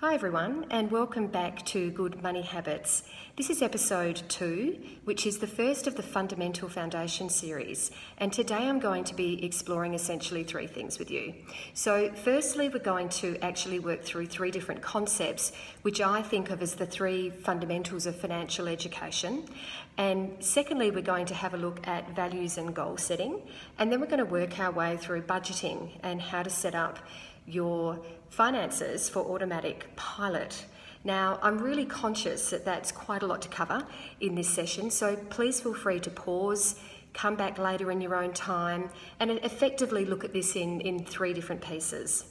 [0.00, 3.02] Hi, everyone, and welcome back to Good Money Habits.
[3.34, 7.90] This is episode two, which is the first of the Fundamental Foundation series.
[8.18, 11.34] And today I'm going to be exploring essentially three things with you.
[11.74, 15.50] So, firstly, we're going to actually work through three different concepts,
[15.82, 19.48] which I think of as the three fundamentals of financial education.
[19.96, 23.42] And secondly, we're going to have a look at values and goal setting.
[23.80, 27.00] And then we're going to work our way through budgeting and how to set up
[27.48, 27.98] your
[28.30, 30.64] finances for automatic pilot.
[31.04, 33.86] Now, I'm really conscious that that's quite a lot to cover
[34.20, 36.74] in this session, so please feel free to pause,
[37.14, 41.32] come back later in your own time, and effectively look at this in, in three
[41.32, 42.24] different pieces.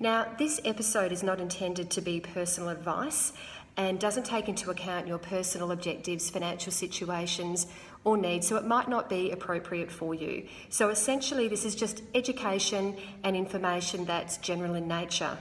[0.00, 3.32] Now, this episode is not intended to be personal advice
[3.76, 7.66] and doesn't take into account your personal objectives, financial situations,
[8.04, 10.46] or needs, so it might not be appropriate for you.
[10.68, 15.38] So essentially, this is just education and information that's general in nature.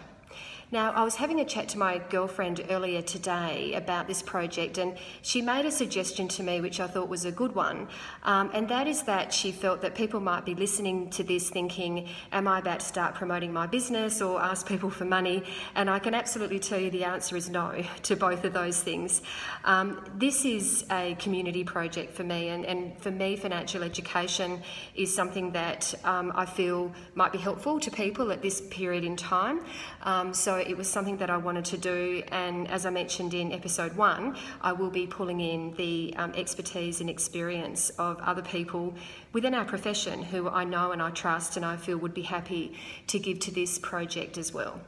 [0.74, 4.98] Now, I was having a chat to my girlfriend earlier today about this project, and
[5.22, 7.88] she made a suggestion to me which I thought was a good one,
[8.24, 12.10] um, and that is that she felt that people might be listening to this thinking,
[12.32, 15.44] Am I about to start promoting my business or ask people for money?
[15.76, 19.22] And I can absolutely tell you the answer is no to both of those things.
[19.66, 24.60] Um, this is a community project for me, and, and, for me, financial education
[24.96, 29.16] is something that um, I feel might be helpful to people at this period in
[29.16, 29.64] time.
[30.02, 33.52] Um, so it was something that I wanted to do, and as I mentioned in
[33.52, 38.94] episode one, I will be pulling in the um, expertise and experience of other people
[39.32, 42.78] within our profession who I know and I trust and I feel would be happy
[43.08, 44.80] to give to this project as well.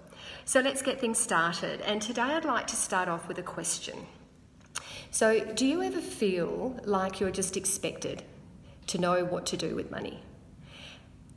[0.46, 4.08] So let's get things started, and today I'd like to start off with a question.
[5.12, 8.23] So, do you ever feel like you're just expected
[8.88, 10.22] to know what to do with money?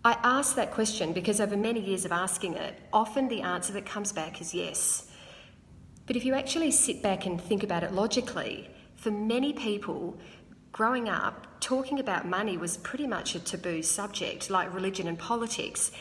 [0.09, 3.85] I ask that question because over many years of asking it, often the answer that
[3.85, 5.07] comes back is yes.
[6.07, 10.17] But if you actually sit back and think about it logically, for many people,
[10.73, 15.93] growing up, talking about money was pretty much a taboo subject, like religion and politics.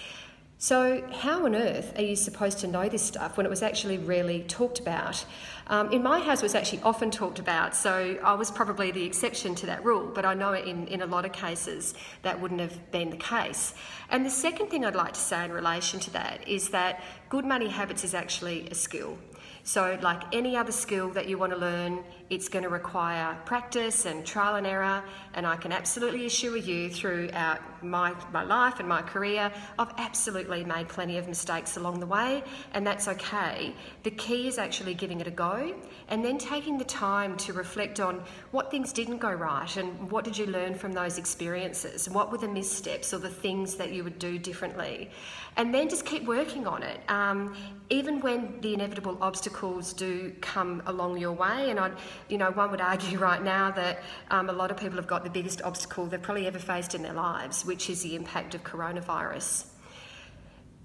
[0.59, 3.99] So, how on earth are you supposed to know this stuff when it was actually
[3.99, 5.23] rarely talked about?
[5.67, 9.03] Um, in my house, it was actually often talked about, so I was probably the
[9.03, 12.59] exception to that rule, but I know in, in a lot of cases that wouldn't
[12.59, 13.75] have been the case.
[14.09, 17.45] And the second thing I'd like to say in relation to that is that good
[17.45, 19.19] money habits is actually a skill.
[19.67, 24.05] So, like any other skill that you want to learn, it's going to require practice
[24.05, 25.03] and trial and error.
[25.37, 30.63] And I can absolutely assure you, throughout my, my life and my career, I've absolutely
[30.63, 32.43] made plenty of mistakes along the way,
[32.73, 33.75] and that's okay.
[34.01, 35.75] The key is actually giving it a go
[36.09, 40.23] and then taking the time to reflect on what things didn't go right and what
[40.23, 42.09] did you learn from those experiences.
[42.09, 45.11] What were the missteps or the things that you would do differently?
[45.55, 46.99] And then just keep working on it.
[47.09, 47.55] Um,
[47.89, 51.91] even when the inevitable obstacles do come along your way, and I,
[52.27, 55.26] you know, one would argue right now that um, a lot of people have got
[55.27, 58.63] the biggest obstacle they've probably ever faced in their lives, which is the impact of
[58.63, 59.65] coronavirus.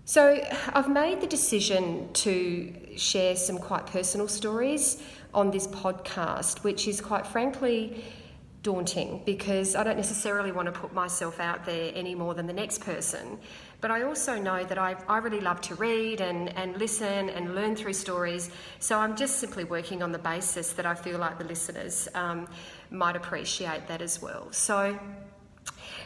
[0.05, 0.45] So,
[0.75, 5.01] I've made the decision to share some quite personal stories
[5.33, 8.05] on this podcast, which is quite frankly
[8.65, 12.53] daunting because I don't necessarily want to put myself out there any more than the
[12.53, 13.39] next person.
[13.83, 17.55] But I also know that I, I really love to read and, and listen and
[17.55, 18.51] learn through stories.
[18.79, 22.49] So I'm just simply working on the basis that I feel like the listeners um,
[22.91, 24.51] might appreciate that as well.
[24.53, 24.99] So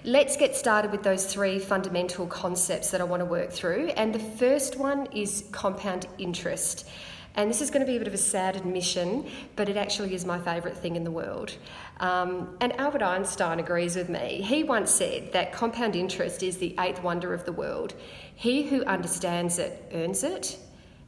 [0.04, 3.88] Let's get started with those three fundamental concepts that I want to work through.
[3.96, 6.88] And the first one is compound interest.
[7.36, 10.14] And this is going to be a bit of a sad admission, but it actually
[10.14, 11.54] is my favourite thing in the world.
[12.00, 14.40] Um, and Albert Einstein agrees with me.
[14.42, 17.94] He once said that compound interest is the eighth wonder of the world.
[18.34, 20.58] He who understands it earns it,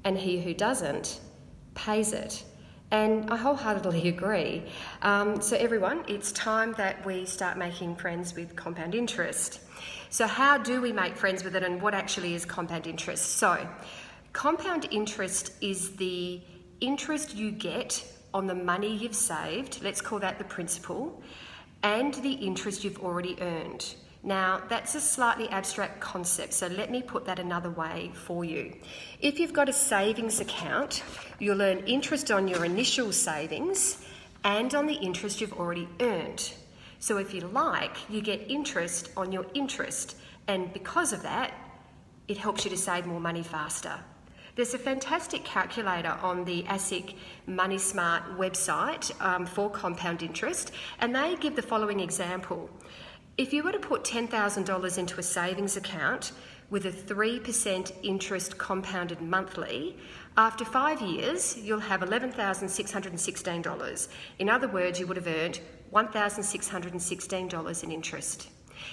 [0.04, 1.18] and he who doesn't
[1.74, 2.44] pays it.
[2.90, 4.64] And I wholeheartedly agree.
[5.00, 9.60] Um, so, everyone, it's time that we start making friends with compound interest.
[10.10, 13.36] So, how do we make friends with it, and what actually is compound interest?
[13.36, 13.66] So,
[14.38, 16.40] compound interest is the
[16.80, 21.20] interest you get on the money you've saved, let's call that the principal,
[21.82, 23.96] and the interest you've already earned.
[24.22, 28.76] Now, that's a slightly abstract concept, so let me put that another way for you.
[29.20, 31.02] If you've got a savings account,
[31.40, 34.06] you'll earn interest on your initial savings
[34.44, 36.52] and on the interest you've already earned.
[37.00, 41.52] So, if you like, you get interest on your interest, and because of that,
[42.28, 43.98] it helps you to save more money faster.
[44.58, 47.14] There's a fantastic calculator on the ASIC
[47.46, 52.68] Money Smart website um, for compound interest, and they give the following example.
[53.36, 56.32] If you were to put $10,000 into a savings account
[56.70, 59.96] with a 3% interest compounded monthly,
[60.36, 64.08] after five years, you'll have $11,616.
[64.40, 65.60] In other words, you would have earned
[65.92, 68.48] $1,616 in interest.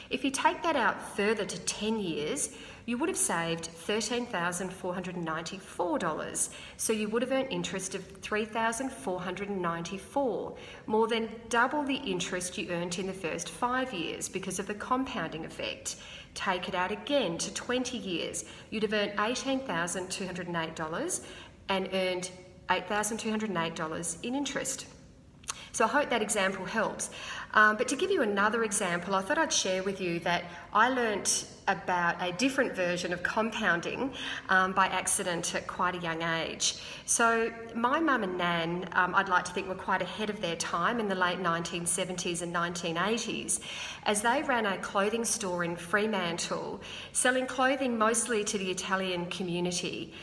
[0.10, 6.50] If you take that out further to 10 years, you would have saved $13,494.
[6.78, 10.56] So you would have earned interest of 3,494,
[10.86, 14.76] more than double the interest you earned in the first five years because of the
[14.76, 15.96] compounding effect.
[16.36, 21.26] Take it out again to 20 years, you'd have earned $18,208
[21.70, 22.30] and earned
[22.70, 24.86] $8,208 in interest.
[25.76, 27.10] So I hope that example helps.
[27.54, 30.88] Um, but to give you another example, I thought I'd share with you that I
[30.88, 34.14] learnt about a different version of compounding
[34.48, 36.78] um, by accident at quite a young age.
[37.06, 40.56] So my mum and nan, um, I'd like to think, were quite ahead of their
[40.56, 43.60] time in the late 1970s and 1980s,
[44.06, 46.80] as they ran a clothing store in Fremantle,
[47.12, 50.14] selling clothing mostly to the Italian community.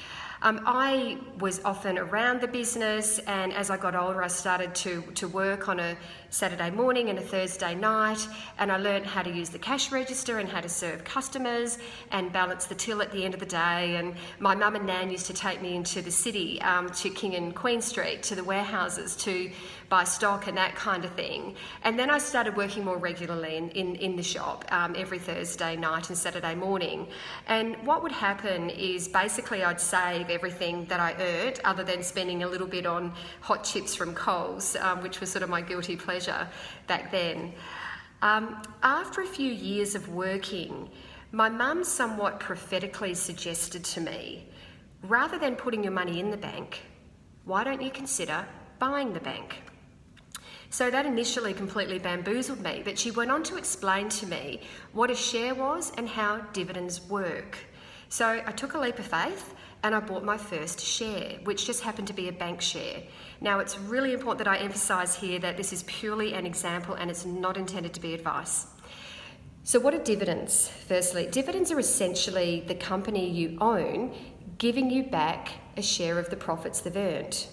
[0.44, 5.02] Um, I was often around the business, and as I got older, I started to,
[5.14, 5.96] to work on a
[6.30, 8.26] Saturday morning and a Thursday night,
[8.58, 11.78] and I learned how to use the cash register and how to serve customers
[12.10, 13.94] and balance the till at the end of the day.
[13.94, 17.36] And my mum and nan used to take me into the city, um, to King
[17.36, 19.48] and Queen Street, to the warehouses, to
[19.92, 21.54] buy stock and that kind of thing.
[21.84, 25.76] And then I started working more regularly in, in, in the shop um, every Thursday
[25.76, 27.08] night and Saturday morning.
[27.46, 32.42] And what would happen is basically I'd save everything that I earned, other than spending
[32.42, 33.12] a little bit on
[33.42, 36.48] hot chips from Coles, um, which was sort of my guilty pleasure
[36.86, 37.52] back then.
[38.22, 40.88] Um, after a few years of working,
[41.32, 44.48] my mum somewhat prophetically suggested to me
[45.02, 46.80] rather than putting your money in the bank,
[47.44, 48.46] why don't you consider
[48.78, 49.71] buying the bank?
[50.72, 54.62] So that initially completely bamboozled me, but she went on to explain to me
[54.94, 57.58] what a share was and how dividends work.
[58.08, 61.82] So I took a leap of faith and I bought my first share, which just
[61.82, 63.02] happened to be a bank share.
[63.42, 67.10] Now, it's really important that I emphasise here that this is purely an example and
[67.10, 68.64] it's not intended to be advice.
[69.64, 70.68] So, what are dividends?
[70.68, 74.14] Firstly, dividends are essentially the company you own
[74.56, 77.46] giving you back a share of the profits they've earned.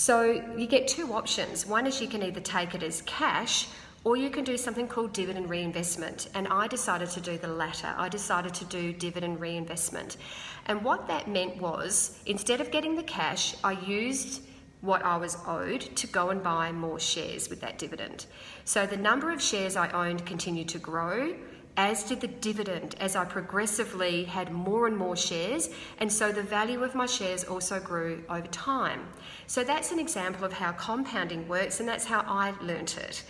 [0.00, 1.66] So you get two options.
[1.66, 3.68] One is you can either take it as cash
[4.02, 6.30] or you can do something called dividend reinvestment.
[6.32, 7.94] And I decided to do the latter.
[7.98, 10.16] I decided to do dividend reinvestment.
[10.64, 14.42] And what that meant was instead of getting the cash, I used
[14.80, 18.24] what I was owed to go and buy more shares with that dividend.
[18.64, 21.34] So the number of shares I owned continued to grow
[21.76, 26.42] as did the dividend as I progressively had more and more shares, and so the
[26.42, 29.08] value of my shares also grew over time.
[29.46, 33.24] So that's an example of how compounding works, and that's how I learnt it.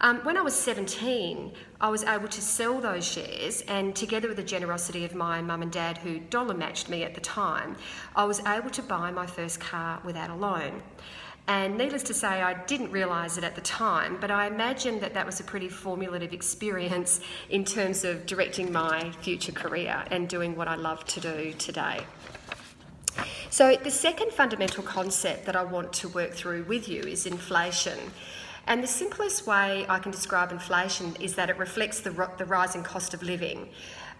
[0.00, 4.36] Um, when I was 17, I was able to sell those shares, and together with
[4.36, 7.76] the generosity of my mum and dad, who dollar matched me at the time,
[8.16, 10.82] I was able to buy my first car without a loan.
[11.46, 15.12] And needless to say, I didn't realise it at the time, but I imagine that
[15.12, 17.20] that was a pretty formulative experience
[17.50, 22.00] in terms of directing my future career and doing what I love to do today.
[23.50, 27.98] So, the second fundamental concept that I want to work through with you is inflation.
[28.66, 32.82] And the simplest way I can describe inflation is that it reflects the, the rising
[32.82, 33.68] cost of living.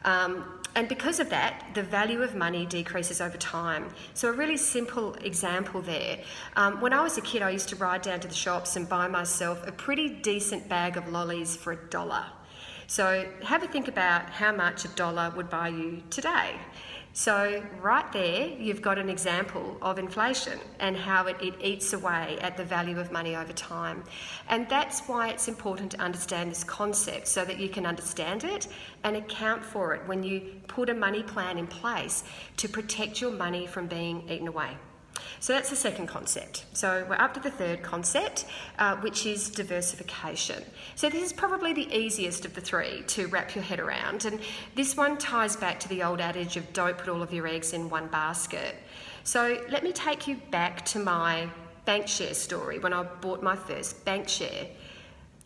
[0.05, 3.88] Um, and because of that, the value of money decreases over time.
[4.15, 6.19] So, a really simple example there.
[6.56, 8.89] Um, when I was a kid, I used to ride down to the shops and
[8.89, 12.25] buy myself a pretty decent bag of lollies for a dollar.
[12.89, 16.56] So, have a think about how much a dollar would buy you today.
[17.17, 22.39] So, right there, you've got an example of inflation and how it, it, eats away
[22.41, 24.03] at the value of money over time.
[24.49, 28.67] And that's why it's important to understand this concept so that you can understand it
[29.05, 32.25] and account for it when you put a money plan in place
[32.56, 34.77] to protect your money from being eaten away.
[35.41, 36.65] So that's the second concept.
[36.73, 38.47] So we're up to the third concept,
[38.79, 40.63] uh, which is diversification.
[40.94, 44.25] So this is probably the easiest of the three to wrap your head around.
[44.25, 44.41] And
[44.75, 47.73] this one ties back to the old adage of don't put all of your eggs
[47.73, 48.77] in one basket.
[49.25, 51.49] So let me take you back to my
[51.85, 54.67] bank share story when I bought my first bank share.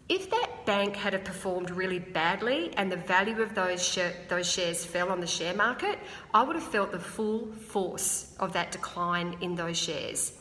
[0.08, 3.98] If that bank had performed really badly and the value of those,
[4.28, 5.98] those shares fell on the share market,
[6.32, 10.32] I would have felt the full force of that decline in those shares.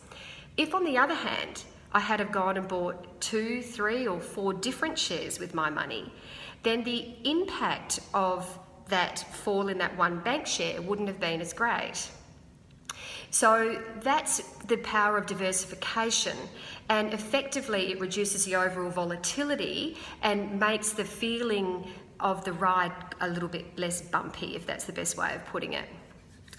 [0.56, 4.54] If, on the other hand, I had have gone and bought two, three, or four
[4.54, 6.14] different shares with my money,
[6.64, 11.52] then the impact of that fall in that one bank share wouldn't have been as
[11.52, 12.10] great.
[13.30, 16.38] So that's the power of diversification,
[16.90, 21.88] and effectively it reduces the overall volatility and makes the feeling
[22.20, 22.92] of the ride
[23.22, 25.86] a little bit less bumpy, if that's the best way of putting it.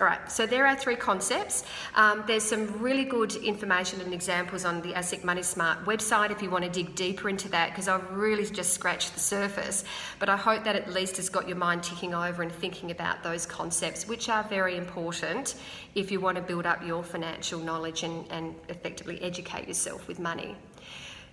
[0.00, 1.64] All right, so there are three concepts.
[1.97, 6.40] Um, there's some really good information and examples on the ASIC Money Smart website if
[6.40, 9.83] you want to dig deeper into that, because I've really just scratched the surface.
[10.21, 13.25] But I hope that at least has got your mind ticking over and thinking about
[13.25, 15.57] those concepts, which are very important
[15.97, 20.21] if you want to build up your financial knowledge and, and effectively educate yourself with
[20.21, 20.55] money.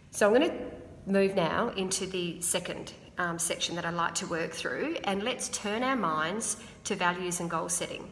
[0.10, 0.58] So I'm going to
[1.06, 5.50] move now into the second um, section that I'd like to work through, and let's
[5.50, 8.12] turn our minds to values and goal setting.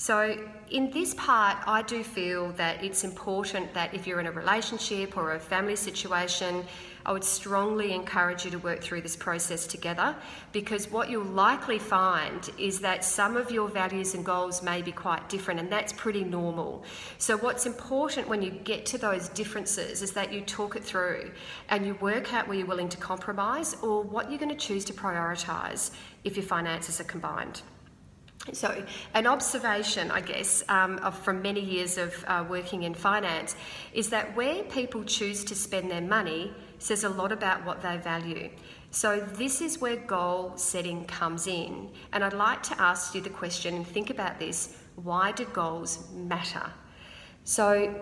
[0.00, 0.38] So,
[0.70, 5.16] in this part, I do feel that it's important that if you're in a relationship
[5.16, 6.64] or a family situation,
[7.04, 10.14] I would strongly encourage you to work through this process together
[10.52, 14.92] because what you'll likely find is that some of your values and goals may be
[14.92, 16.84] quite different, and that's pretty normal.
[17.18, 21.32] So, what's important when you get to those differences is that you talk it through
[21.70, 24.84] and you work out where you're willing to compromise or what you're going to choose
[24.84, 25.90] to prioritise
[26.22, 27.62] if your finances are combined.
[28.52, 33.56] So, an observation, I guess, um, of, from many years of uh, working in finance
[33.92, 37.96] is that where people choose to spend their money says a lot about what they
[37.96, 38.48] value.
[38.90, 41.90] So, this is where goal setting comes in.
[42.12, 46.08] And I'd like to ask you the question and think about this why do goals
[46.12, 46.72] matter?
[47.44, 47.94] So,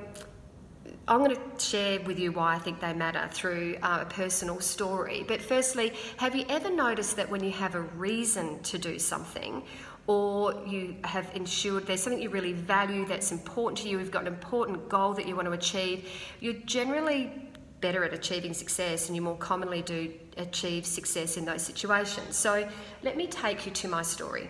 [1.09, 4.61] I'm going to share with you why I think they matter through uh, a personal
[4.61, 5.25] story.
[5.27, 9.63] But firstly, have you ever noticed that when you have a reason to do something,
[10.07, 14.23] or you have ensured there's something you really value that's important to you, you've got
[14.23, 16.09] an important goal that you want to achieve,
[16.41, 17.33] you're generally
[17.81, 22.37] better at achieving success and you more commonly do achieve success in those situations.
[22.37, 22.69] So,
[23.03, 24.49] let me take you to my story.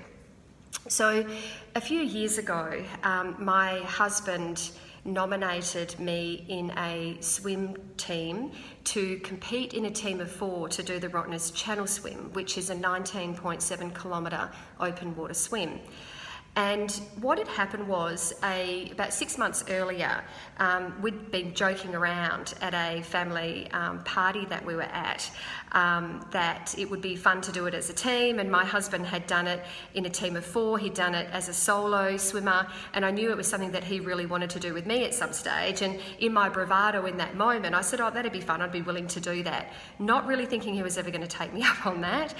[0.88, 1.26] So,
[1.74, 4.70] a few years ago, um, my husband
[5.06, 8.52] nominated me in a swim team
[8.84, 12.70] to compete in a team of four to do the Rottnest Channel Swim, which is
[12.70, 15.80] a 19.7 kilometre open water swim.
[16.56, 20.24] And what had happened was, a, about six months earlier,
[20.56, 25.30] um, we'd been joking around at a family um, party that we were at
[25.72, 28.38] um, that it would be fun to do it as a team.
[28.38, 31.50] And my husband had done it in a team of four, he'd done it as
[31.50, 34.72] a solo swimmer, and I knew it was something that he really wanted to do
[34.72, 35.82] with me at some stage.
[35.82, 38.80] And in my bravado in that moment, I said, Oh, that'd be fun, I'd be
[38.80, 39.72] willing to do that.
[39.98, 42.34] Not really thinking he was ever going to take me up on that.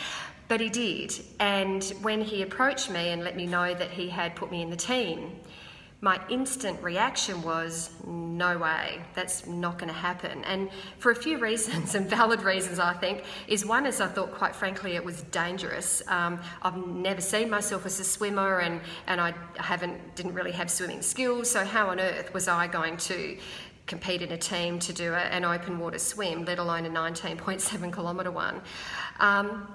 [0.48, 1.18] But he did.
[1.40, 4.70] And when he approached me and let me know that he had put me in
[4.70, 5.32] the team,
[6.02, 10.44] my instant reaction was, no way, that's not going to happen.
[10.44, 14.32] And for a few reasons, and valid reasons, I think, is one is I thought,
[14.32, 16.02] quite frankly, it was dangerous.
[16.06, 20.70] Um, I've never seen myself as a swimmer, and, and I haven't didn't really have
[20.70, 21.50] swimming skills.
[21.50, 23.38] So how on earth was I going to
[23.86, 28.30] compete in a team to do an open water swim, let alone a 19.7 kilometre
[28.30, 28.60] one?
[29.18, 29.66] Um,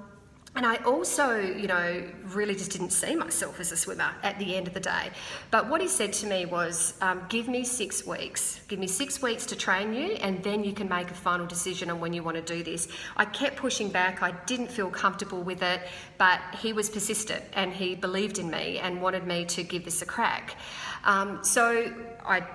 [0.53, 4.55] and I also, you know, really just didn't see myself as a swimmer at the
[4.55, 5.09] end of the day.
[5.49, 8.59] But what he said to me was, um, give me six weeks.
[8.67, 11.89] Give me six weeks to train you, and then you can make a final decision
[11.89, 12.89] on when you want to do this.
[13.15, 14.21] I kept pushing back.
[14.21, 15.81] I didn't feel comfortable with it,
[16.17, 20.01] but he was persistent and he believed in me and wanted me to give this
[20.01, 20.57] a crack.
[21.05, 21.93] Um, so
[22.25, 22.45] I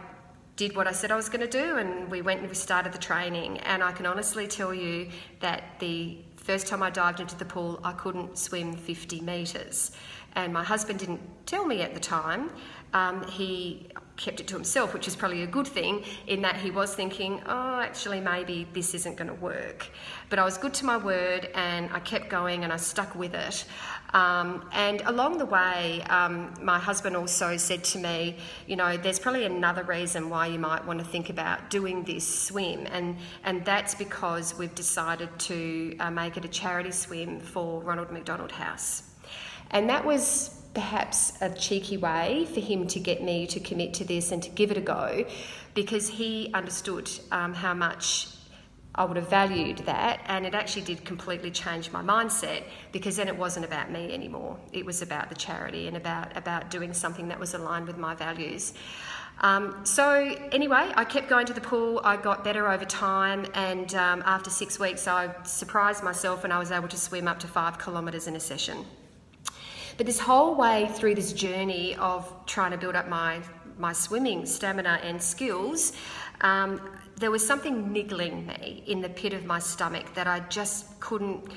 [0.57, 2.93] did what I said I was going to do, and we went and we started
[2.93, 3.59] the training.
[3.59, 5.09] And I can honestly tell you
[5.41, 9.91] that the First time I dived into the pool, I couldn't swim 50 metres.
[10.37, 12.51] And my husband didn't tell me at the time.
[12.95, 16.71] Um, he kept it to himself, which is probably a good thing, in that he
[16.71, 19.89] was thinking, oh, actually, maybe this isn't going to work.
[20.31, 23.35] But I was good to my word and I kept going and I stuck with
[23.35, 23.65] it.
[24.17, 29.19] Um, and along the way, um, my husband also said to me, you know, there's
[29.19, 33.63] probably another reason why you might want to think about doing this swim, and, and
[33.67, 39.03] that's because we've decided to uh, make it a charity swim for Ronald McDonald House.
[39.71, 44.05] And that was perhaps a cheeky way for him to get me to commit to
[44.05, 45.27] this and to give it a go
[45.75, 48.29] because he understood um, how much
[48.97, 53.29] I would have valued that, and it actually did completely change my mindset because then
[53.29, 54.59] it wasn't about me anymore.
[54.73, 58.15] It was about the charity and about, about doing something that was aligned with my
[58.15, 58.73] values.
[59.43, 62.01] Um, so, anyway, I kept going to the pool.
[62.05, 66.59] I got better over time, and um, after six weeks, I surprised myself and I
[66.59, 68.87] was able to swim up to five kilometres in a session.
[69.99, 73.41] But this whole way through this journey of trying to build up my
[73.79, 75.93] my swimming stamina and skills,
[76.41, 76.81] um,
[77.17, 81.49] there was something niggling me in the pit of my stomach that I just couldn't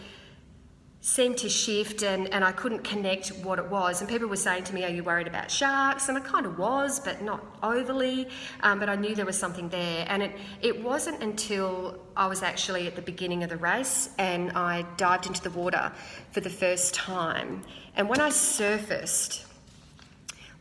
[1.02, 4.02] seemed to shift and, and I couldn't connect what it was.
[4.02, 6.10] And people were saying to me, Are you worried about sharks?
[6.10, 8.28] And I kind of was, but not overly.
[8.62, 10.06] Um, but I knew there was something there.
[10.10, 10.32] And it,
[10.62, 15.28] it wasn't until I was actually at the beginning of the race and I dived
[15.28, 15.92] into the water
[16.32, 17.62] for the first time.
[17.96, 19.46] And when I surfaced,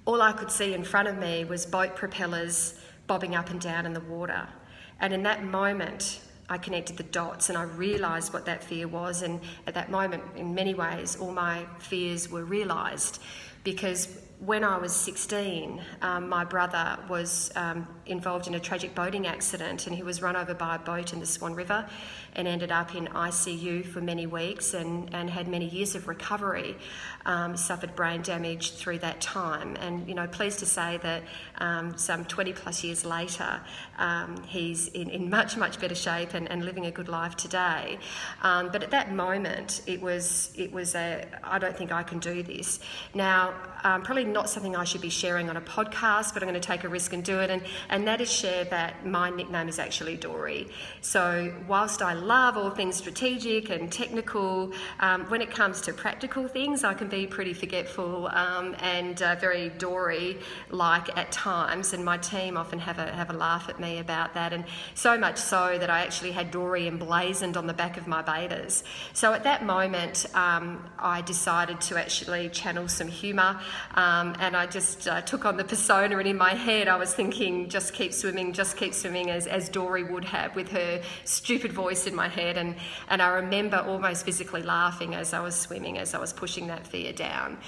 [0.05, 3.87] all I could see in front of me was boat propellers bobbing up and down
[3.87, 4.47] in the water.
[5.01, 9.23] And in that moment, I connected the dots and I realised what that fear was.
[9.23, 13.21] And at that moment, in many ways, all my fears were realised
[13.65, 14.09] because
[14.41, 19.87] when I was 16, um, my brother was um, involved in a tragic boating accident
[19.87, 21.89] and he was run over by a boat in the Swan River
[22.35, 26.77] and ended up in ICU for many weeks and, and had many years of recovery,
[27.27, 29.77] um, suffered brain damage through that time.
[29.77, 31.23] And, you know, pleased to say that
[31.59, 33.61] um, some 20 plus years later,
[33.99, 37.99] um, he's in, in much, much better shape and, and living a good life today.
[38.43, 42.19] Um, but at that moment, it was, it was a, I don't think I can
[42.19, 42.81] do this.
[43.15, 46.61] Now, um, probably not something I should be sharing on a podcast, but I'm going
[46.61, 47.51] to take a risk and do it.
[47.51, 50.69] And, and that is share that my nickname is actually Dory.
[51.01, 56.49] So, whilst I love all things strategic and technical, um, when it comes to practical
[56.49, 60.39] things, I can be pretty forgetful um, and uh, very Dory
[60.71, 61.93] like at times.
[61.93, 64.53] And my team often have a, have a laugh at me about that.
[64.53, 64.65] And
[64.95, 68.83] so much so that I actually had Dory emblazoned on the back of my betas.
[69.13, 73.61] So, at that moment, um, I decided to actually channel some humour.
[73.95, 77.15] Um, and I just uh, took on the persona, and in my head, I was
[77.15, 81.73] thinking, just keep swimming, just keep swimming, as, as Dory would have with her stupid
[81.73, 82.57] voice in my head.
[82.57, 82.77] And,
[83.09, 86.87] and I remember almost physically laughing as I was swimming, as I was pushing that
[86.87, 87.59] fear down.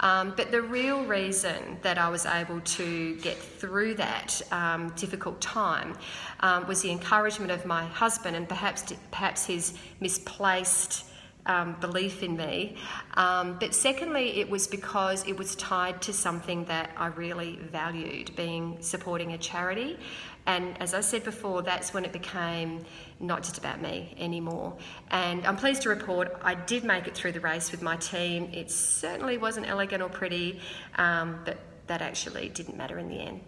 [0.00, 5.40] Um, but the real reason that I was able to get through that um, difficult
[5.40, 5.96] time
[6.40, 11.04] um, was the encouragement of my husband and perhaps, perhaps his misplaced
[11.46, 12.76] um, belief in me.
[13.14, 18.34] Um, but secondly, it was because it was tied to something that I really valued,
[18.36, 19.98] being supporting a charity.
[20.46, 22.84] And as I said before, that's when it became
[23.18, 24.76] not just about me anymore.
[25.10, 28.50] And I'm pleased to report I did make it through the race with my team.
[28.52, 30.60] It certainly wasn't elegant or pretty,
[30.96, 33.40] um, but that actually didn't matter in the end.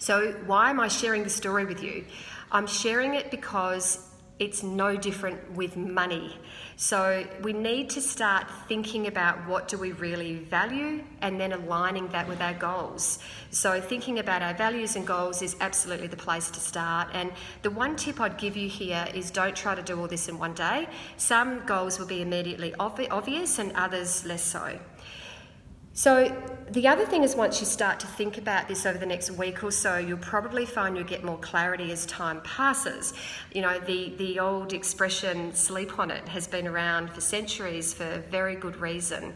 [0.00, 2.04] So, why am I sharing the story with you?
[2.52, 4.07] I'm sharing it because
[4.38, 6.36] it's no different with money.
[6.76, 12.06] So we need to start thinking about what do we really value and then aligning
[12.08, 13.18] that with our goals.
[13.50, 17.08] So thinking about our values and goals is absolutely the place to start.
[17.12, 20.28] And the one tip I'd give you here is don't try to do all this
[20.28, 20.88] in one day.
[21.16, 24.78] Some goals will be immediately obvious and others less so.
[25.98, 26.32] So,
[26.70, 29.64] the other thing is once you start to think about this over the next week
[29.64, 33.14] or so, you'll probably find you'll get more clarity as time passes.
[33.52, 38.22] You know, the, the old expression, sleep on it, has been around for centuries for
[38.30, 39.34] very good reason.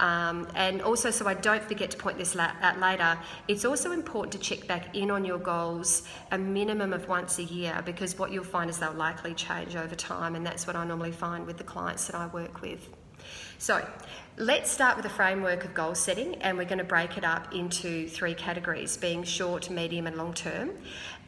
[0.00, 4.32] Um, and also, so I don't forget to point this out later, it's also important
[4.32, 8.32] to check back in on your goals a minimum of once a year because what
[8.32, 11.56] you'll find is they'll likely change over time, and that's what I normally find with
[11.56, 12.86] the clients that I work with.
[13.58, 13.86] So,
[14.36, 17.54] let's start with a framework of goal setting, and we're going to break it up
[17.54, 20.70] into three categories being short, medium, and long term.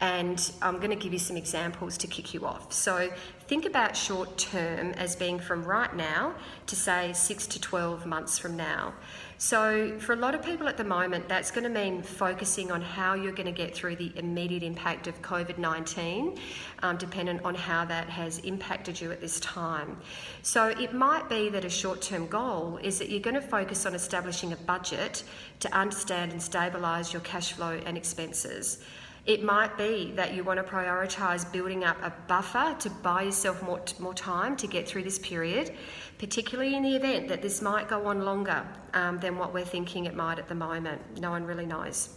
[0.00, 2.72] And I'm going to give you some examples to kick you off.
[2.72, 3.10] So,
[3.46, 6.34] think about short term as being from right now
[6.66, 8.94] to say six to 12 months from now.
[9.38, 12.80] So, for a lot of people at the moment, that's going to mean focusing on
[12.80, 16.38] how you're going to get through the immediate impact of COVID 19,
[16.82, 19.98] um, dependent on how that has impacted you at this time.
[20.42, 23.86] So, it might be that a short term goal is that you're going to focus
[23.86, 25.24] on establishing a budget
[25.60, 28.84] to understand and stabilise your cash flow and expenses.
[29.26, 33.62] It might be that you want to prioritise building up a buffer to buy yourself
[33.62, 35.74] more, more time to get through this period,
[36.18, 40.04] particularly in the event that this might go on longer um, than what we're thinking
[40.04, 41.00] it might at the moment.
[41.20, 42.10] No one really knows.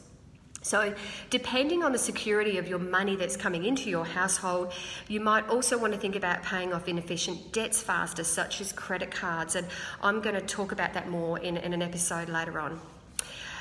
[0.64, 0.94] So,
[1.30, 4.74] depending on the security of your money that's coming into your household,
[5.08, 9.12] you might also want to think about paying off inefficient debts faster, such as credit
[9.12, 9.56] cards.
[9.56, 9.66] And
[10.02, 12.82] I'm going to talk about that more in, in an episode later on.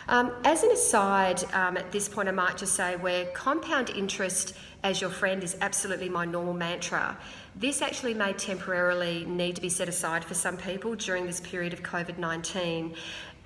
[0.08, 4.54] Um, as an aside, um, at this point, I might just say where compound interest
[4.84, 7.18] as your friend is absolutely my normal mantra.
[7.56, 11.72] This actually may temporarily need to be set aside for some people during this period
[11.72, 12.94] of COVID 19,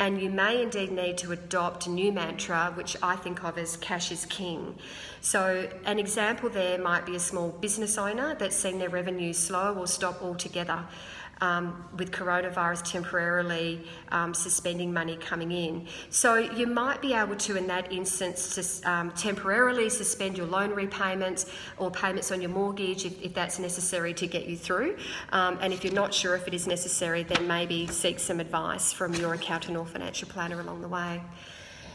[0.01, 3.79] and you may indeed need to adopt a new mantra, which I think of as
[3.79, 4.75] cash is king.
[5.23, 9.75] So, an example there might be a small business owner that's seen their revenue slow
[9.75, 10.85] or stop altogether.
[11.41, 15.87] Um, with coronavirus temporarily um, suspending money coming in.
[16.11, 21.47] So you might be able to, in that instance, um, temporarily suspend your loan repayments
[21.79, 24.97] or payments on your mortgage if, if that's necessary to get you through.
[25.33, 28.93] Um, and if you're not sure if it is necessary, then maybe seek some advice
[28.93, 31.23] from your accountant or financial planner along the way.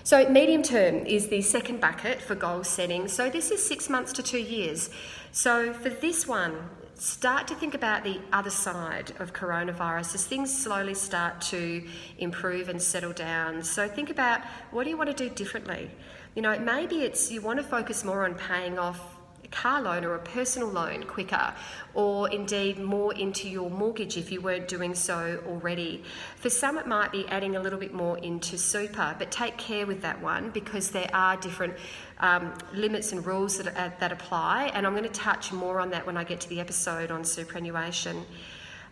[0.04, 3.08] So, medium term is the second bucket for goal setting.
[3.08, 4.92] So, this is six months to two years.
[5.32, 6.56] So, for this one,
[6.96, 11.84] start to think about the other side of coronavirus as things slowly start to
[12.18, 13.64] improve and settle down.
[13.64, 15.92] So, think about what do you want to do differently?
[16.36, 19.15] You know, maybe it's you want to focus more on paying off
[19.48, 21.54] car loan or a personal loan quicker,
[21.94, 26.04] or indeed more into your mortgage if you weren't doing so already.
[26.38, 29.86] For some, it might be adding a little bit more into super, but take care
[29.86, 31.76] with that one because there are different
[32.20, 35.90] um, limits and rules that, uh, that apply, and I'm going to touch more on
[35.92, 38.26] that when I get to the episode on superannuation.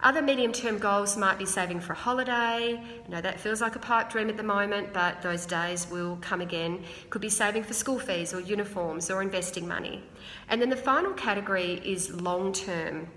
[0.04, 2.72] Other medium term goals might be saving for a holiday.
[3.06, 6.18] You know, that feels like a pipe dream at the moment, but those days will
[6.20, 6.84] come again.
[7.10, 10.04] Could be saving for school fees or uniforms or investing money.
[10.50, 13.08] And then the final category is long term.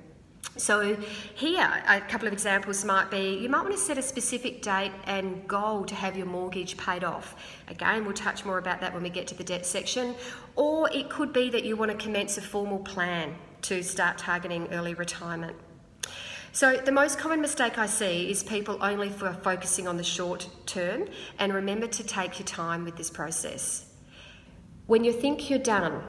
[0.57, 0.97] So,
[1.35, 4.93] here, a couple of examples might be you might want to set a specific date
[5.07, 7.35] and goal to have your mortgage paid off.
[7.67, 10.15] Again, we'll touch more about that when we get to the debt section.
[10.55, 14.69] Or it could be that you want to commence a formal plan to start targeting
[14.71, 15.57] early retirement.
[16.57, 20.49] So, the most common mistake I see is people only for focusing on the short
[20.65, 21.05] term,
[21.39, 23.85] and remember to take your time with this process.
[24.87, 26.03] When you think you're done,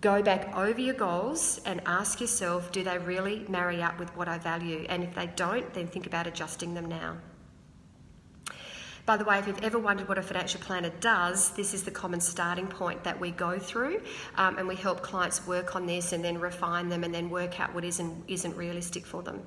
[0.00, 4.26] go back over your goals and ask yourself do they really marry up with what
[4.26, 4.84] I value?
[4.88, 7.18] And if they don't, then think about adjusting them now.
[9.06, 11.92] By the way, if you've ever wondered what a financial planner does, this is the
[11.92, 14.02] common starting point that we go through,
[14.38, 17.60] um, and we help clients work on this and then refine them and then work
[17.60, 19.40] out what isn't, isn't realistic for them.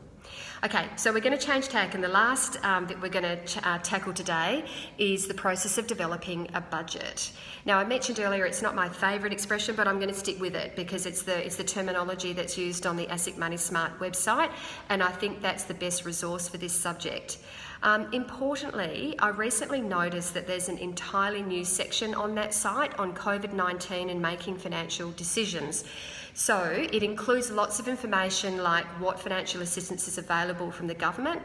[0.63, 3.43] Okay, so we're going to change tack, and the last um, that we're going to
[3.45, 4.63] ch- uh, tackle today
[4.99, 7.31] is the process of developing a budget.
[7.65, 10.53] Now, I mentioned earlier it's not my favourite expression, but I'm going to stick with
[10.53, 14.51] it because it's the it's the terminology that's used on the ASIC Money Smart website,
[14.89, 17.39] and I think that's the best resource for this subject.
[17.81, 23.15] Um, importantly, I recently noticed that there's an entirely new section on that site on
[23.15, 25.85] COVID 19 and making financial decisions.
[26.33, 31.41] So it includes lots of information like what financial assistance is available from the government.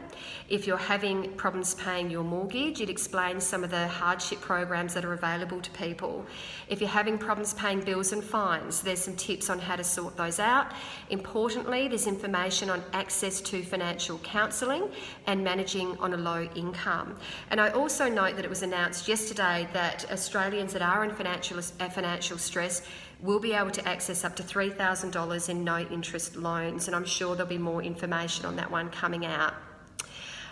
[0.47, 5.03] If you're having problems paying your mortgage, it explains some of the hardship programs that
[5.03, 6.25] are available to people.
[6.69, 10.15] If you're having problems paying bills and fines, there's some tips on how to sort
[10.15, 10.71] those out.
[11.09, 14.89] Importantly, there's information on access to financial counselling
[15.25, 17.17] and managing on a low income.
[17.51, 21.59] And I also note that it was announced yesterday that Australians that are in financial,
[21.59, 22.83] uh, financial stress
[23.21, 27.35] will be able to access up to $3,000 in no interest loans, and I'm sure
[27.35, 29.53] there'll be more information on that one coming out.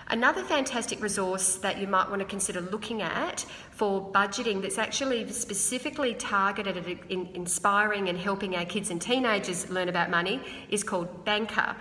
[0.07, 5.27] Another fantastic resource that you might want to consider looking at for budgeting that's actually
[5.31, 11.25] specifically targeted at inspiring and helping our kids and teenagers learn about money is called
[11.25, 11.75] Banqer.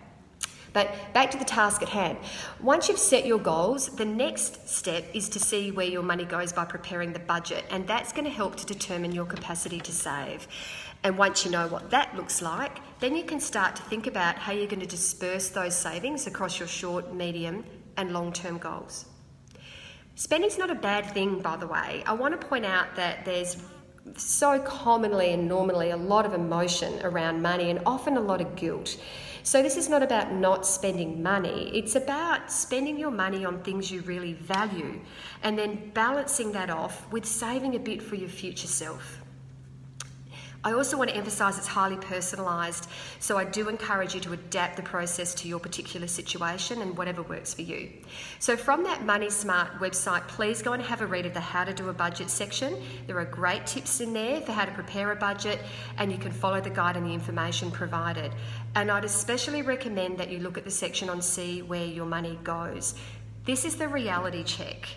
[0.76, 2.18] But back to the task at hand.
[2.60, 6.52] Once you've set your goals, the next step is to see where your money goes
[6.52, 10.50] by preparing the budget, and that's going to help to determine your capacity to save.
[11.02, 14.36] And once you know what that looks like, then you can start to think about
[14.36, 17.64] how you're going to disperse those savings across your short, medium,
[17.96, 19.06] and long term goals.
[20.16, 22.04] Spending's not a bad thing, by the way.
[22.06, 23.56] I want to point out that there's
[24.18, 28.58] so commonly and normally a lot of emotion around money and often a lot of
[28.58, 28.98] guilt.
[29.46, 33.92] So, this is not about not spending money, it's about spending your money on things
[33.92, 35.00] you really value
[35.44, 39.22] and then balancing that off with saving a bit for your future self.
[40.66, 42.88] I also want to emphasise it's highly personalised,
[43.20, 47.22] so I do encourage you to adapt the process to your particular situation and whatever
[47.22, 47.92] works for you.
[48.40, 51.66] So, from that Money Smart website, please go and have a read of the How
[51.66, 52.82] to Do a Budget section.
[53.06, 55.60] There are great tips in there for how to prepare a budget,
[56.00, 58.32] and you can follow the guide and the information provided.
[58.74, 62.40] And I'd especially recommend that you look at the section on See Where Your Money
[62.44, 62.96] Goes.
[63.46, 64.90] This is the reality check.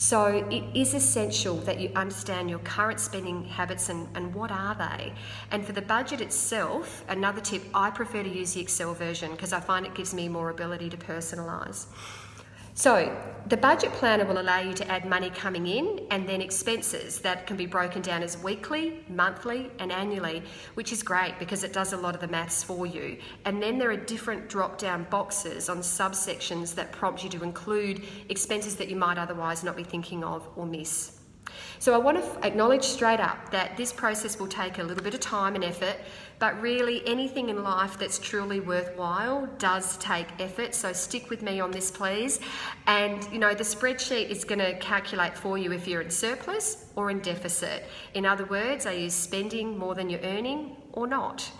[0.00, 4.76] So it is essential that you understand your current spending habits and, and what are
[4.76, 5.12] they.
[5.50, 9.52] And for the budget itself, another tip, I prefer to use the Excel version because
[9.52, 11.86] I find it gives me more ability to personalise.
[12.78, 13.12] So,
[13.48, 17.44] the budget planner will allow you to add money coming in and then expenses that
[17.44, 21.92] can be broken down as weekly, monthly, and annually, which is great because it does
[21.92, 23.18] a lot of the maths for you.
[23.44, 28.04] And then there are different drop down boxes on subsections that prompt you to include
[28.28, 31.17] expenses that you might otherwise not be thinking of or miss.
[31.78, 35.14] So I want to acknowledge straight up that this process will take a little bit
[35.14, 35.96] of time and effort,
[36.38, 40.74] but really anything in life that's truly worthwhile does take effort.
[40.74, 42.40] So stick with me on this, please.
[42.86, 46.86] And you know, the spreadsheet is going to calculate for you if you're in surplus
[46.96, 47.84] or in deficit.
[48.14, 51.50] In other words, are you spending more than you're earning or not?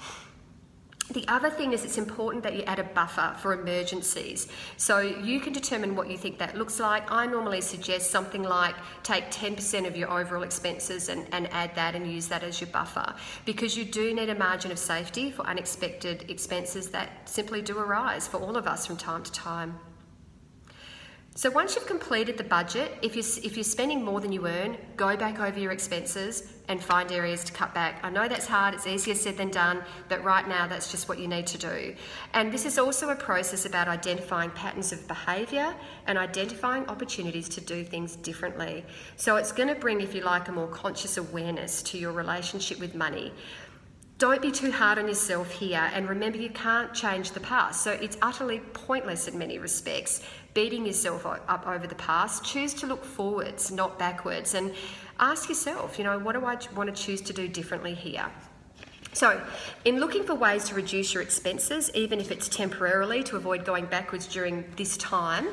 [1.11, 4.47] The other thing is it's important that you add a buffer for emergencies.
[4.77, 7.11] So you can determine what you think that looks like.
[7.11, 11.95] I normally suggest something like take 10% of your overall expenses and, and add that
[11.95, 13.15] and use that as your buffer
[13.47, 18.29] because you do need a margin of safety for unexpected expenses that simply do arise
[18.29, 19.79] for all of us from time to time.
[21.35, 24.77] So once you've completed the budget, if you're, if you're spending more than you earn,
[24.97, 27.99] go back over your expenses and find areas to cut back.
[28.03, 31.19] I know that's hard, it's easier said than done, but right now that's just what
[31.19, 31.95] you need to do.
[32.35, 35.75] And this is also a process about identifying patterns of behaviour
[36.07, 38.85] and identifying opportunities to do things differently.
[39.17, 42.79] So it's going to bring, if you like, a more conscious awareness to your relationship
[42.81, 43.33] with money.
[44.19, 47.93] Don't be too hard on yourself here, and remember you can't change the past, so
[47.93, 50.23] it's utterly pointless in many respects
[50.55, 52.45] beating yourself up over the past.
[52.45, 54.75] Choose to look forwards, not backwards, and
[55.21, 58.27] ask yourself, you know, what do I want to choose to do differently here?
[59.13, 59.41] So,
[59.85, 63.87] in looking for ways to reduce your expenses, even if it's temporarily to avoid going
[63.87, 65.49] backwards during this time,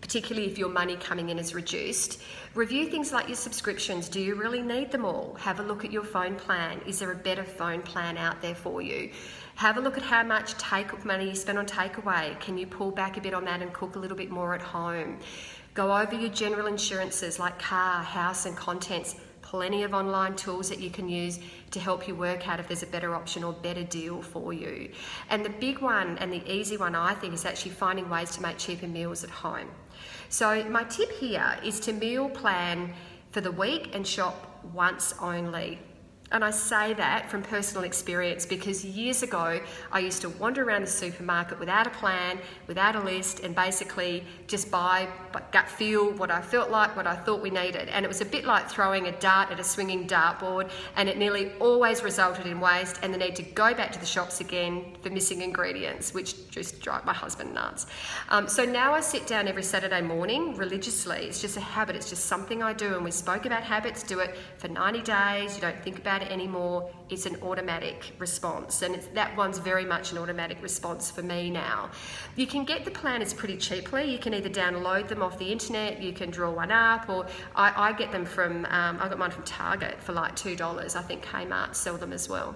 [0.00, 2.20] particularly if your money coming in is reduced.
[2.54, 4.08] Review things like your subscriptions.
[4.08, 5.34] Do you really need them all?
[5.40, 6.80] Have a look at your phone plan.
[6.86, 9.10] Is there a better phone plan out there for you?
[9.56, 12.38] Have a look at how much take money you spend on takeaway.
[12.40, 14.62] Can you pull back a bit on that and cook a little bit more at
[14.62, 15.18] home?
[15.74, 19.16] Go over your general insurances like car, house, and contents.
[19.42, 21.38] Plenty of online tools that you can use
[21.70, 24.90] to help you work out if there's a better option or better deal for you.
[25.30, 28.42] And the big one and the easy one, I think, is actually finding ways to
[28.42, 29.68] make cheaper meals at home.
[30.28, 32.92] So, my tip here is to meal plan
[33.30, 35.78] for the week and shop once only.
[36.30, 39.60] And I say that from personal experience because years ago
[39.90, 44.24] I used to wander around the supermarket without a plan, without a list, and basically
[44.46, 45.08] just buy
[45.52, 47.88] gut feel what I felt like, what I thought we needed.
[47.88, 51.16] And it was a bit like throwing a dart at a swinging dartboard, and it
[51.16, 54.96] nearly always resulted in waste and the need to go back to the shops again
[55.02, 57.86] for missing ingredients, which just drive my husband nuts.
[58.28, 61.18] Um, so now I sit down every Saturday morning religiously.
[61.26, 62.94] It's just a habit, it's just something I do.
[62.94, 66.90] And we spoke about habits, do it for 90 days, you don't think about anymore.
[67.10, 71.90] It's an automatic response, and that one's very much an automatic response for me now.
[72.36, 74.10] You can get the planners pretty cheaply.
[74.10, 77.88] You can either download them off the internet, you can draw one up, or I,
[77.88, 80.96] I get them from, um, I got mine from Target for like $2.
[80.96, 82.54] I think Kmart sell them as well.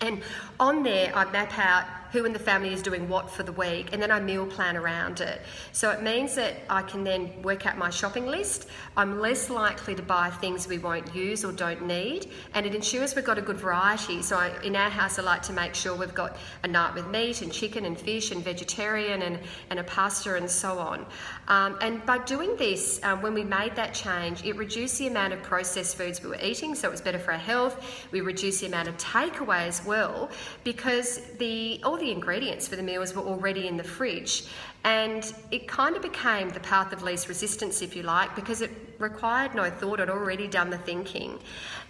[0.00, 0.22] And
[0.60, 3.92] on there, I map out who in the family is doing what for the week,
[3.92, 5.40] and then I meal plan around it.
[5.72, 8.68] So it means that I can then work out my shopping list.
[8.96, 13.16] I'm less likely to buy things we won't use or don't need, and it ensures
[13.16, 14.22] we've got a good variety.
[14.22, 17.08] So I, in our house, I like to make sure we've got a night with
[17.08, 21.04] meat and chicken and fish and vegetarian and, and a pasta and so on.
[21.48, 25.32] Um, and by doing this, um, when we made that change, it reduced the amount
[25.32, 28.06] of processed foods we were eating, so it was better for our health.
[28.12, 30.30] We reduced the amount of takeaway well
[30.64, 34.44] because the all the ingredients for the meals were already in the fridge.
[34.84, 38.70] And it kind of became the path of least resistance, if you like, because it
[38.98, 41.38] required no thought, I'd already done the thinking.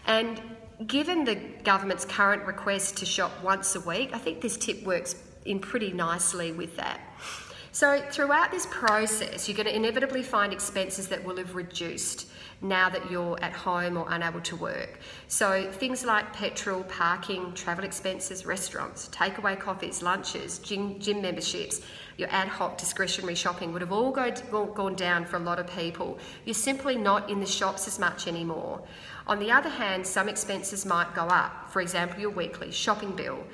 [0.06, 0.40] And
[0.86, 5.16] given the government's current request to shop once a week, I think this tip works
[5.44, 7.00] in pretty nicely with that.
[7.72, 12.28] So, throughout this process, you're going to inevitably find expenses that will have reduced
[12.64, 14.98] now that you're at home or unable to work.
[15.28, 21.82] So, things like petrol, parking, travel expenses, restaurants, takeaway coffees, lunches, gym, gym memberships,
[22.16, 24.30] your ad hoc discretionary shopping would have all go,
[24.74, 26.18] gone down for a lot of people.
[26.44, 28.82] You're simply not in the shops as much anymore.
[29.26, 31.70] On the other hand, some expenses might go up.
[31.70, 33.44] For example, your weekly shopping bill.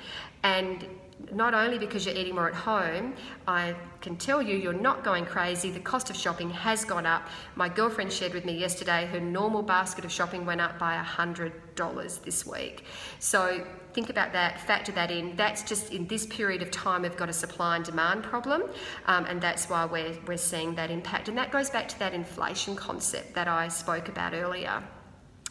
[0.43, 0.85] And
[1.31, 3.15] not only because you're eating more at home,
[3.47, 5.71] I can tell you you're not going crazy.
[5.71, 7.27] The cost of shopping has gone up.
[7.55, 12.23] My girlfriend shared with me yesterday her normal basket of shopping went up by $100
[12.23, 12.85] this week.
[13.19, 15.35] So think about that, factor that in.
[15.35, 18.63] That's just in this period of time, we've got a supply and demand problem,
[19.05, 21.27] um, and that's why we're, we're seeing that impact.
[21.27, 24.83] And that goes back to that inflation concept that I spoke about earlier,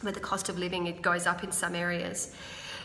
[0.01, 2.33] where the cost of living it goes up in some areas.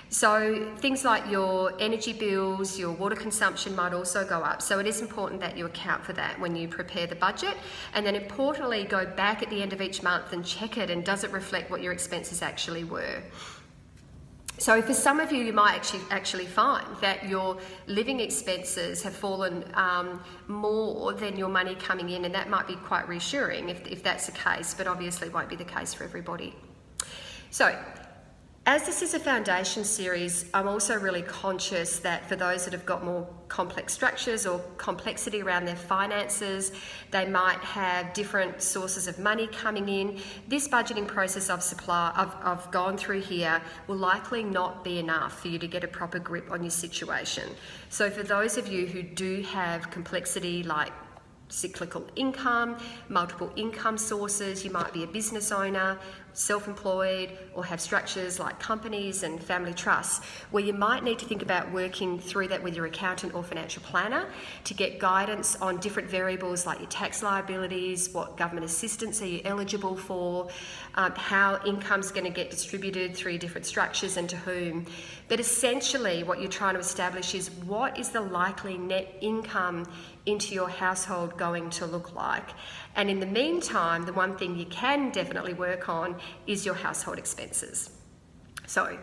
[0.08, 4.62] So things like your energy bills, your water consumption might also go up.
[4.62, 7.56] So it is important that you account for that when you prepare the budget.
[7.92, 11.04] And then importantly, go back at the end of each month and check it and
[11.04, 13.22] does it reflect what your expenses actually were.
[14.58, 19.14] So for some of you, you might actually actually find that your living expenses have
[19.14, 23.86] fallen um, more than your money coming in, and that might be quite reassuring if,
[23.86, 26.54] if that's the case, but obviously won't be the case for everybody.
[27.50, 27.78] So
[28.66, 32.84] as this is a foundation series, I'm also really conscious that for those that have
[32.84, 36.72] got more complex structures or complexity around their finances,
[37.12, 40.20] they might have different sources of money coming in.
[40.48, 45.42] This budgeting process I've, supply, I've, I've gone through here will likely not be enough
[45.42, 47.48] for you to get a proper grip on your situation.
[47.88, 50.92] So, for those of you who do have complexity like
[51.48, 52.76] cyclical income,
[53.08, 54.64] multiple income sources.
[54.64, 55.98] You might be a business owner,
[56.36, 61.24] self employed, or have structures like companies and family trusts where you might need to
[61.24, 64.28] think about working through that with your accountant or financial planner
[64.64, 69.40] to get guidance on different variables like your tax liabilities, what government assistance are you
[69.46, 70.48] eligible for,
[70.96, 74.84] um, how income's going to get distributed through different structures and to whom.
[75.28, 79.86] But essentially, what you're trying to establish is what is the likely net income
[80.26, 82.50] into your household going to look like.
[82.96, 87.18] And in the meantime, the one thing you can definitely work on is your household
[87.18, 87.90] expenses.
[88.66, 88.98] So,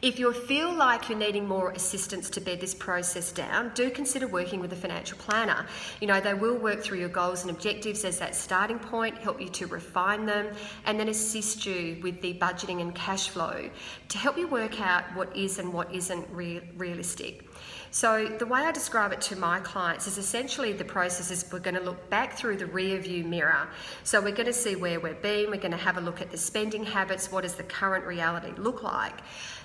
[0.00, 4.28] if you feel like you're needing more assistance to bed this process down, do consider
[4.28, 5.66] working with a financial planner.
[6.00, 9.40] You know, they will work through your goals and objectives as that starting point, help
[9.40, 10.54] you to refine them,
[10.86, 13.68] and then assist you with the budgeting and cash flow
[14.08, 17.47] to help you work out what is and what isn't re- realistic.
[17.90, 21.58] So, the way I describe it to my clients is essentially the process is we're
[21.58, 23.68] going to look back through the rear view mirror.
[24.04, 26.30] So, we're going to see where we've been, we're going to have a look at
[26.30, 29.14] the spending habits, what does the current reality look like,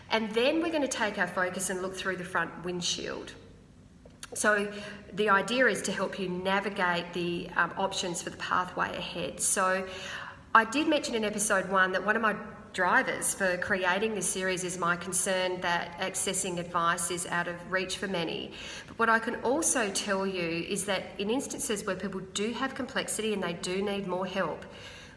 [0.10, 3.34] and then we're going to take our focus and look through the front windshield.
[4.34, 4.72] So,
[5.12, 9.42] the idea is to help you navigate the um, options for the pathway ahead.
[9.42, 9.86] So,
[10.56, 12.36] I did mention in episode one that one of my
[12.74, 17.98] drivers for creating this series is my concern that accessing advice is out of reach
[17.98, 18.52] for many.
[18.88, 22.74] But what I can also tell you is that in instances where people do have
[22.74, 24.66] complexity and they do need more help,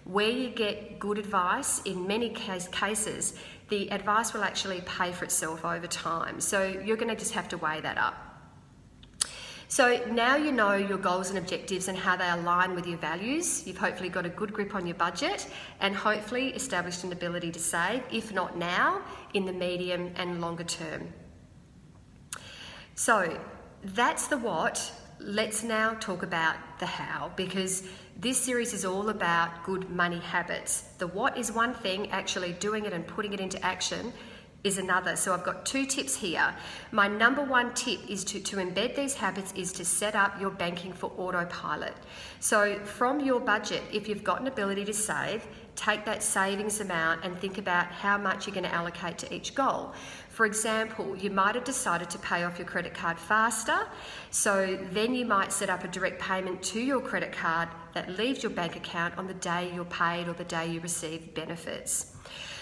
[0.05, 3.35] where you get good advice, in many case, cases,
[3.69, 6.41] the advice will actually pay for itself over time.
[6.41, 8.26] So you're going to just have to weigh that up.
[9.69, 13.67] So now you know your goals and objectives and how they align with your values.
[13.67, 15.49] You've hopefully got a good grip on your budget
[15.81, 19.03] and hopefully established an ability to save, if not now,
[19.35, 21.13] in the medium and longer term.
[22.95, 23.39] So
[23.83, 24.93] that's the what.
[25.19, 27.83] Let's now talk about the how because
[28.19, 30.83] this series is all about good money habits.
[30.99, 34.13] The what is one thing, actually doing it and putting it into action
[34.67, 35.17] is another.
[35.17, 36.55] So I've got two tips here.
[36.91, 40.51] My number one tip is to, to embed these habits is to set up your
[40.51, 41.95] banking for autopilot.
[42.41, 47.25] So from your budget, if you've got an ability to save, take that savings amount
[47.25, 49.93] and think about how much you're going to allocate to each goal.
[50.31, 53.87] For example, you might have decided to pay off your credit card faster,
[54.31, 58.43] so then you might set up a direct payment to your credit card that leaves
[58.43, 62.16] your bank account on the day you're paid or the day you receive benefits.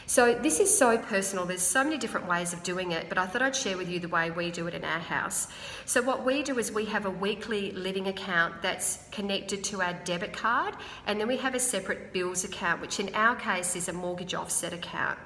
[0.06, 1.46] So this is so personal.
[1.46, 4.00] There's so many different ways of doing it, but I thought I'd share with you
[4.00, 5.48] the way we do it in our house.
[5.86, 9.94] So what we do is we have a weekly living account that's connected to our
[10.04, 10.74] debit card,
[11.06, 14.34] and then we have a separate bills account, which in our case is a mortgage
[14.34, 15.18] offset account.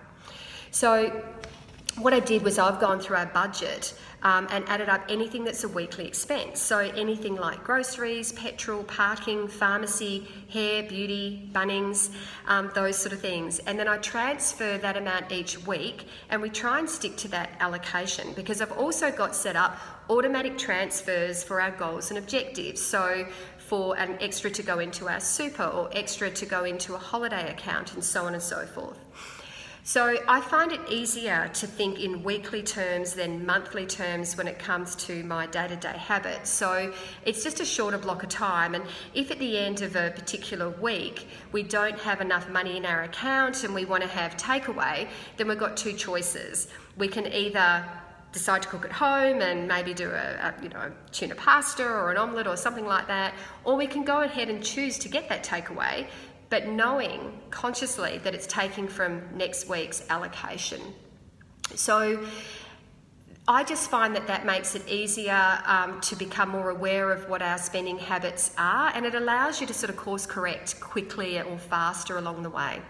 [0.71, 1.25] So
[2.01, 5.65] what I did was I've gone through our budget um, and added up anything that's
[5.65, 6.61] a weekly expense.
[6.61, 12.11] So anything like groceries, petrol, parking, pharmacy, hair, beauty, Bunnings,
[12.47, 13.59] um, those sort of things.
[13.61, 17.51] And then I transfer that amount each week and we try and stick to that
[17.61, 19.79] allocation because I've also got set up
[20.11, 22.81] automatic transfers for our goals and objectives.
[22.81, 23.27] So
[23.59, 27.51] for an extra to go into our super or extra to go into a holiday
[27.51, 28.99] account and so on and so forth.
[29.88, 34.59] So I find it easier to think in weekly terms than monthly terms when it
[34.59, 36.51] comes to my day to day habits.
[36.51, 36.92] So
[37.24, 38.74] it's just a shorter block of time.
[38.74, 42.85] And if at the end of a particular week we don't have enough money in
[42.85, 46.68] our account and we want to have takeaway, then we've got two choices.
[46.98, 47.83] We can either
[48.33, 52.11] decide to cook at home and maybe do a, a, you know tuna pasta or
[52.11, 53.33] an omelette or something like that
[53.64, 56.07] or we can go ahead and choose to get that takeaway
[56.51, 60.81] but knowing consciously that it's taking from next week's allocation.
[61.75, 62.25] So
[63.47, 67.41] I just find that that makes it easier um, to become more aware of what
[67.41, 71.59] our spending habits are and it allows you to sort of course correct quickly or
[71.59, 72.83] faster along the way.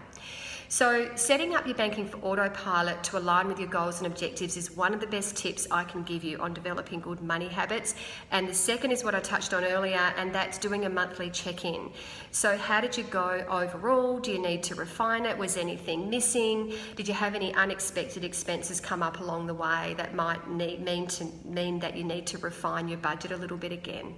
[0.71, 4.69] So, setting up your banking for autopilot to align with your goals and objectives is
[4.69, 7.95] one of the best tips I can give you on developing good money habits.
[8.29, 11.65] And the second is what I touched on earlier, and that's doing a monthly check
[11.65, 11.89] in.
[12.29, 14.19] So, how did you go overall?
[14.19, 15.35] Do you need to refine it?
[15.39, 16.71] Was anything missing?
[16.95, 21.07] Did you have any unexpected expenses come up along the way that might need, mean,
[21.07, 24.15] to, mean that you need to refine your budget a little bit again?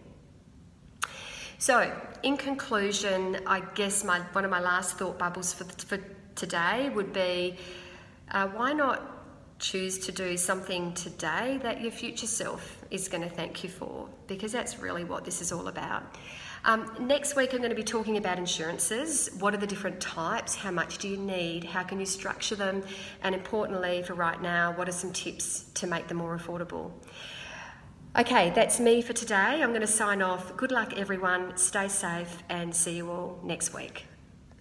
[1.59, 1.89] So,
[2.23, 5.97] in conclusion, I guess my one of my last thought bubbles for, for
[6.36, 7.57] today would be
[8.32, 13.29] uh, why not choose to do something today that your future self is going to
[13.29, 14.09] thank you for?
[14.27, 16.03] Because that's really what this is all about.
[16.63, 19.29] Um, next week, I'm going to be talking about insurances.
[19.39, 20.55] What are the different types?
[20.55, 21.63] How much do you need?
[21.63, 22.84] How can you structure them?
[23.23, 26.91] And importantly, for right now, what are some tips to make them more affordable?
[28.17, 29.36] Okay, that's me for today.
[29.36, 30.55] I'm going to sign off.
[30.55, 31.57] Good luck, everyone.
[31.57, 34.05] Stay safe and see you all next week.